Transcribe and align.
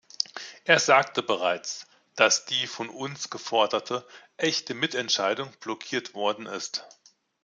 Er 0.65 0.79
sagte 0.79 1.21
bereits, 1.21 1.85
dass 2.15 2.45
die 2.45 2.65
von 2.65 2.89
uns 2.89 3.29
geforderte, 3.29 4.03
echte 4.35 4.73
Mitentscheidung 4.73 5.51
blockiert 5.59 6.15
worden 6.15 6.47
ist. 6.47 6.87